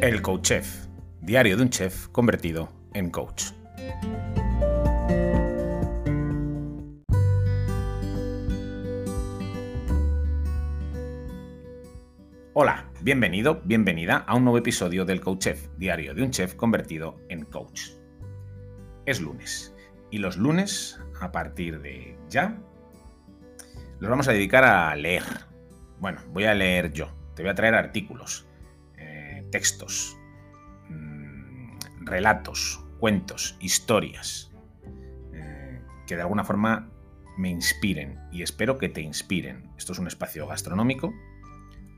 El 0.00 0.22
Coach 0.22 0.42
Chef, 0.42 0.86
diario 1.20 1.56
de 1.56 1.64
un 1.64 1.70
chef 1.70 2.06
convertido 2.08 2.68
en 2.94 3.10
coach. 3.10 3.46
Hola, 12.54 12.88
bienvenido, 13.00 13.60
bienvenida 13.64 14.18
a 14.18 14.36
un 14.36 14.44
nuevo 14.44 14.58
episodio 14.58 15.04
del 15.04 15.20
Coach 15.20 15.40
Chef, 15.40 15.68
diario 15.78 16.14
de 16.14 16.22
un 16.22 16.30
chef 16.30 16.54
convertido 16.54 17.16
en 17.28 17.44
coach. 17.44 17.90
Es 19.04 19.20
lunes 19.20 19.74
y 20.12 20.18
los 20.18 20.36
lunes, 20.36 21.00
a 21.20 21.32
partir 21.32 21.80
de 21.80 22.16
ya, 22.28 22.56
los 23.98 24.08
vamos 24.08 24.28
a 24.28 24.32
dedicar 24.32 24.62
a 24.62 24.94
leer. 24.94 25.24
Bueno, 25.98 26.20
voy 26.28 26.44
a 26.44 26.54
leer 26.54 26.92
yo, 26.92 27.08
te 27.34 27.42
voy 27.42 27.50
a 27.50 27.56
traer 27.56 27.74
artículos, 27.74 28.47
textos, 29.50 30.16
mm, 30.88 31.78
relatos, 32.00 32.84
cuentos, 32.98 33.56
historias, 33.60 34.50
eh, 35.32 35.80
que 36.06 36.16
de 36.16 36.22
alguna 36.22 36.44
forma 36.44 36.90
me 37.36 37.48
inspiren 37.48 38.18
y 38.32 38.42
espero 38.42 38.78
que 38.78 38.88
te 38.88 39.00
inspiren. 39.00 39.70
Esto 39.76 39.92
es 39.92 39.98
un 39.98 40.08
espacio 40.08 40.46
gastronómico, 40.46 41.14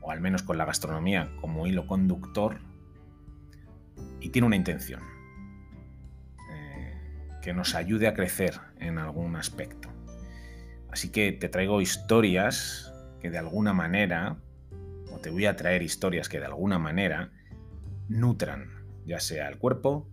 o 0.01 0.11
al 0.11 0.21
menos 0.21 0.43
con 0.43 0.57
la 0.57 0.65
gastronomía 0.65 1.31
como 1.41 1.67
hilo 1.67 1.87
conductor, 1.87 2.59
y 4.19 4.29
tiene 4.29 4.45
una 4.45 4.55
intención, 4.55 5.01
eh, 6.51 6.93
que 7.41 7.53
nos 7.53 7.75
ayude 7.75 8.07
a 8.07 8.13
crecer 8.13 8.59
en 8.79 8.99
algún 8.99 9.35
aspecto. 9.35 9.89
Así 10.91 11.09
que 11.09 11.31
te 11.31 11.49
traigo 11.49 11.81
historias 11.81 12.93
que 13.19 13.31
de 13.31 13.37
alguna 13.37 13.73
manera, 13.73 14.37
o 15.11 15.19
te 15.19 15.29
voy 15.29 15.45
a 15.45 15.55
traer 15.55 15.81
historias 15.81 16.29
que 16.29 16.39
de 16.39 16.45
alguna 16.45 16.79
manera 16.79 17.31
nutran, 18.11 18.69
ya 19.05 19.19
sea 19.19 19.47
el 19.47 19.57
cuerpo, 19.57 20.07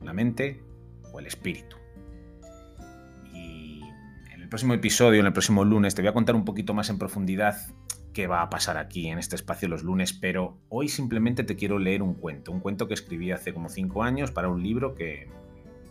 la 0.00 0.12
mente 0.12 0.62
o 1.12 1.20
el 1.20 1.26
espíritu. 1.26 1.76
Y 3.32 3.82
en 4.32 4.42
el 4.42 4.48
próximo 4.48 4.74
episodio, 4.74 5.20
en 5.20 5.26
el 5.26 5.32
próximo 5.32 5.64
lunes, 5.64 5.94
te 5.94 6.02
voy 6.02 6.08
a 6.08 6.14
contar 6.14 6.34
un 6.34 6.44
poquito 6.44 6.74
más 6.74 6.88
en 6.90 6.98
profundidad 6.98 7.56
qué 8.12 8.26
va 8.26 8.42
a 8.42 8.50
pasar 8.50 8.76
aquí 8.76 9.08
en 9.08 9.18
este 9.18 9.36
espacio 9.36 9.68
los 9.68 9.84
lunes, 9.84 10.12
pero 10.12 10.58
hoy 10.68 10.88
simplemente 10.88 11.44
te 11.44 11.56
quiero 11.56 11.78
leer 11.78 12.02
un 12.02 12.14
cuento, 12.14 12.50
un 12.50 12.60
cuento 12.60 12.88
que 12.88 12.94
escribí 12.94 13.30
hace 13.30 13.52
como 13.52 13.68
cinco 13.68 14.02
años 14.02 14.32
para 14.32 14.48
un 14.48 14.62
libro 14.62 14.94
que, 14.94 15.28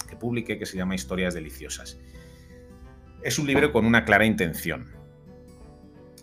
que 0.09 0.15
publiqué 0.15 0.57
que 0.57 0.65
se 0.65 0.77
llama 0.77 0.95
Historias 0.95 1.33
Deliciosas. 1.33 1.97
Es 3.23 3.39
un 3.39 3.47
libro 3.47 3.71
con 3.71 3.85
una 3.85 4.05
clara 4.05 4.25
intención. 4.25 4.91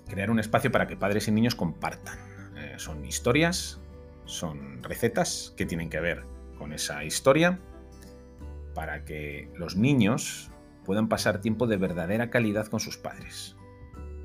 Crear 0.09 0.31
un 0.31 0.39
espacio 0.39 0.71
para 0.71 0.87
que 0.87 0.97
padres 0.97 1.29
y 1.29 1.33
niños 1.33 1.55
compartan. 1.55 2.19
Eh, 2.57 2.75
son 2.79 3.05
historias, 3.05 3.81
son 4.27 4.83
recetas 4.83 5.55
que 5.57 5.67
tienen 5.67 5.89
que 5.89 6.01
ver 6.01 6.25
con 6.59 6.73
esa 6.73 7.05
historia 7.05 7.59
para 8.75 9.05
que 9.05 9.51
los 9.57 9.77
niños 9.77 10.51
puedan 10.85 11.09
pasar 11.09 11.41
tiempo 11.41 11.67
de 11.67 11.77
verdadera 11.77 12.31
calidad 12.31 12.67
con 12.67 12.81
sus 12.81 12.97
padres. 12.97 13.57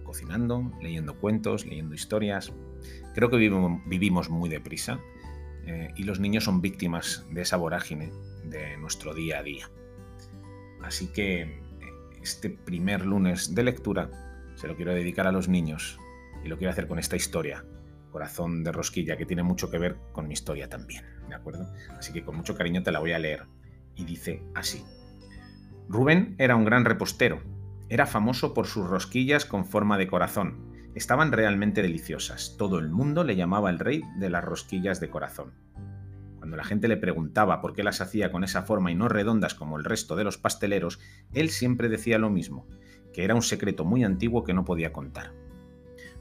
Cocinando, 0.04 0.72
leyendo 0.82 1.18
cuentos, 1.18 1.66
leyendo 1.66 1.96
historias. 1.96 2.52
Creo 3.16 3.30
que 3.30 3.38
vivimos, 3.38 4.30
muy 4.30 4.50
deprisa 4.50 5.00
eh, 5.66 5.90
y 5.96 6.04
los 6.04 6.20
niños 6.20 6.44
son 6.44 6.62
víctimas 6.62 7.26
de 7.32 7.42
esa 7.42 7.58
vorágine 7.58 8.12
de 8.44 8.78
nuestro 8.78 9.14
día 9.14 9.40
a 9.40 9.44
día. 9.44 9.70
Así 10.84 11.08
que 11.08 11.62
este 12.22 12.50
primer 12.50 13.06
lunes 13.06 13.56
de 13.56 13.64
lectura 13.64 14.10
se 14.56 14.68
lo 14.68 14.76
quiero 14.76 14.94
dedicar 14.94 15.28
a 15.28 15.32
los 15.32 15.48
niños 15.48 16.00
y 16.44 16.50
lo 16.50 16.58
quiero 16.58 16.72
hacer 16.72 16.88
con 16.88 17.00
esta 17.00 17.16
historia, 17.16 17.64
Corazón 18.12 18.64
de 18.64 18.72
Rosquilla, 18.72 19.18
que 19.18 19.26
tiene 19.26 19.44
mucho 19.44 19.72
que 19.72 19.78
ver 19.78 19.98
con 20.12 20.28
mi 20.28 20.34
historia 20.34 20.70
también, 20.70 21.04
¿de 21.28 21.36
acuerdo? 21.36 21.68
Así 21.98 22.14
que 22.14 22.24
con 22.24 22.36
mucho 22.36 22.56
cariño 22.56 22.84
te 22.84 22.92
la 22.92 23.00
voy 23.00 23.14
a 23.14 23.20
leer. 23.20 23.46
Y 23.96 24.06
dice 24.06 24.44
así. 24.54 24.84
Rubén 25.88 26.36
era 26.38 26.56
un 26.56 26.66
gran 26.66 26.86
repostero. 26.86 27.42
Era 27.90 28.06
famoso 28.06 28.54
por 28.54 28.68
sus 28.68 28.88
rosquillas 28.88 29.46
con 29.46 29.66
forma 29.66 29.98
de 29.98 30.08
corazón. 30.08 30.72
Estaban 30.96 31.32
realmente 31.32 31.82
deliciosas. 31.82 32.56
Todo 32.58 32.80
el 32.80 32.90
mundo 32.90 33.24
le 33.24 33.36
llamaba 33.36 33.70
el 33.70 33.80
rey 33.80 34.04
de 34.18 34.30
las 34.30 34.44
rosquillas 34.44 35.00
de 35.00 35.10
corazón. 35.10 35.54
Cuando 36.38 36.58
la 36.58 36.64
gente 36.64 36.88
le 36.88 36.98
preguntaba 36.98 37.62
por 37.62 37.74
qué 37.74 37.84
las 37.84 38.02
hacía 38.02 38.32
con 38.32 38.44
esa 38.44 38.64
forma 38.64 38.92
y 38.92 38.96
no 38.96 39.08
redondas 39.08 39.54
como 39.54 39.78
el 39.78 39.84
resto 39.84 40.16
de 40.16 40.24
los 40.24 40.38
pasteleros, 40.38 41.00
él 41.34 41.50
siempre 41.50 41.88
decía 41.88 42.18
lo 42.18 42.30
mismo, 42.30 42.68
que 43.14 43.24
era 43.24 43.36
un 43.36 43.42
secreto 43.42 43.86
muy 43.86 44.04
antiguo 44.04 44.44
que 44.44 44.54
no 44.54 44.66
podía 44.66 44.92
contar. 44.92 45.34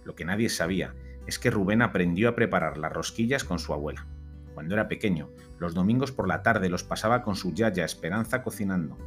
Lo 0.05 0.15
que 0.15 0.25
nadie 0.25 0.49
sabía 0.49 0.95
es 1.31 1.39
que 1.39 1.53
Rubén 1.53 1.81
aprendió 1.81 2.29
a 2.29 2.35
preparar 2.35 2.77
las 2.77 2.93
rosquillas 2.93 3.45
con 3.45 3.61
su 3.61 3.73
abuela. 3.73 4.05
Cuando 4.53 4.75
era 4.75 4.89
pequeño, 4.89 5.31
los 5.61 5.75
domingos 5.75 6.11
por 6.11 6.27
la 6.27 6.43
tarde 6.43 6.69
los 6.69 6.83
pasaba 6.83 7.23
con 7.23 7.37
su 7.37 7.55
yaya 7.55 7.85
Esperanza 7.85 8.43
cocinando. 8.43 8.99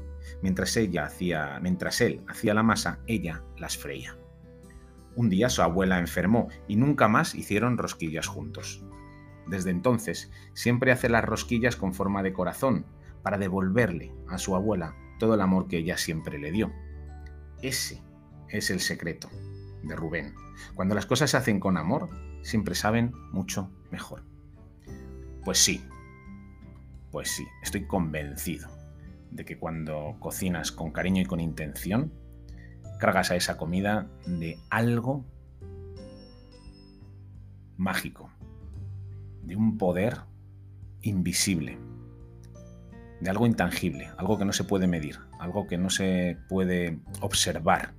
Mientras 0.41 0.77
ella 0.77 1.03
hacía, 1.03 1.59
mientras 1.61 1.99
él 1.99 2.21
hacía 2.29 2.53
la 2.53 2.63
masa, 2.63 2.99
ella 3.07 3.43
las 3.57 3.77
freía. 3.77 4.17
Un 5.17 5.27
día 5.29 5.49
su 5.49 5.63
abuela 5.63 5.99
enfermó 5.99 6.47
y 6.65 6.77
nunca 6.77 7.09
más 7.09 7.35
hicieron 7.35 7.77
rosquillas 7.77 8.27
juntos. 8.27 8.85
Desde 9.47 9.71
entonces, 9.71 10.31
siempre 10.53 10.93
hace 10.93 11.09
las 11.09 11.25
rosquillas 11.25 11.75
con 11.75 11.93
forma 11.93 12.23
de 12.23 12.31
corazón, 12.31 12.85
para 13.21 13.37
devolverle 13.37 14.15
a 14.29 14.37
su 14.37 14.55
abuela 14.55 14.95
todo 15.19 15.33
el 15.33 15.41
amor 15.41 15.67
que 15.67 15.79
ella 15.79 15.97
siempre 15.97 16.39
le 16.39 16.53
dio. 16.53 16.71
Ese 17.61 18.01
es 18.47 18.69
el 18.69 18.79
secreto 18.79 19.29
de 19.83 19.95
Rubén. 19.95 20.33
Cuando 20.75 20.95
las 20.95 21.05
cosas 21.05 21.29
se 21.29 21.37
hacen 21.37 21.59
con 21.59 21.77
amor, 21.77 22.09
siempre 22.41 22.75
saben 22.75 23.11
mucho 23.31 23.69
mejor. 23.91 24.23
Pues 25.43 25.59
sí, 25.59 25.85
pues 27.11 27.29
sí, 27.29 27.45
estoy 27.61 27.85
convencido 27.85 28.69
de 29.31 29.45
que 29.45 29.57
cuando 29.57 30.15
cocinas 30.19 30.71
con 30.71 30.91
cariño 30.91 31.21
y 31.21 31.25
con 31.25 31.39
intención, 31.39 32.13
cargas 32.99 33.31
a 33.31 33.35
esa 33.35 33.57
comida 33.57 34.07
de 34.25 34.57
algo 34.69 35.25
mágico, 37.77 38.31
de 39.41 39.55
un 39.55 39.77
poder 39.77 40.19
invisible, 41.01 41.77
de 43.19 43.29
algo 43.29 43.45
intangible, 43.45 44.09
algo 44.17 44.37
que 44.37 44.45
no 44.45 44.53
se 44.53 44.63
puede 44.63 44.87
medir, 44.87 45.19
algo 45.39 45.67
que 45.67 45.77
no 45.77 45.89
se 45.89 46.37
puede 46.47 46.99
observar 47.21 47.93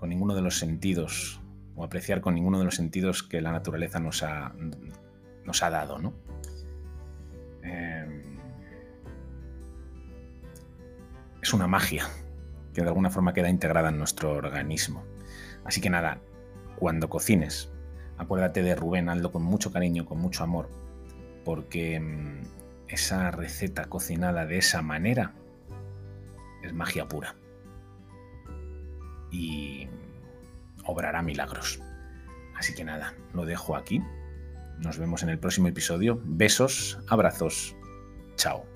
con 0.00 0.08
ninguno 0.08 0.34
de 0.34 0.40
los 0.40 0.58
sentidos 0.58 1.40
o 1.76 1.84
apreciar 1.84 2.22
con 2.22 2.34
ninguno 2.34 2.58
de 2.58 2.64
los 2.64 2.74
sentidos 2.74 3.22
que 3.22 3.42
la 3.42 3.52
naturaleza 3.52 4.00
nos 4.00 4.22
ha, 4.22 4.54
nos 5.44 5.62
ha 5.62 5.70
dado. 5.70 5.98
¿no? 5.98 6.14
Eh, 7.62 8.22
es 11.42 11.52
una 11.52 11.66
magia 11.66 12.08
que 12.72 12.80
de 12.80 12.88
alguna 12.88 13.10
forma 13.10 13.34
queda 13.34 13.50
integrada 13.50 13.90
en 13.90 13.98
nuestro 13.98 14.32
organismo. 14.32 15.04
Así 15.64 15.82
que 15.82 15.90
nada, 15.90 16.18
cuando 16.76 17.10
cocines, 17.10 17.70
acuérdate 18.16 18.62
de 18.62 18.74
Rubén, 18.74 19.10
hazlo 19.10 19.30
con 19.30 19.42
mucho 19.42 19.70
cariño, 19.70 20.06
con 20.06 20.18
mucho 20.18 20.44
amor, 20.44 20.70
porque 21.44 22.00
mm, 22.00 22.40
esa 22.88 23.30
receta 23.30 23.84
cocinada 23.84 24.46
de 24.46 24.56
esa 24.56 24.80
manera 24.80 25.34
es 26.62 26.72
magia 26.72 27.06
pura 27.06 27.36
y 29.30 29.88
obrará 30.84 31.22
milagros. 31.22 31.80
Así 32.56 32.74
que 32.74 32.84
nada, 32.84 33.14
lo 33.32 33.44
dejo 33.46 33.76
aquí. 33.76 34.02
Nos 34.78 34.98
vemos 34.98 35.22
en 35.22 35.28
el 35.28 35.38
próximo 35.38 35.68
episodio. 35.68 36.20
Besos, 36.24 36.98
abrazos, 37.08 37.76
chao. 38.36 38.69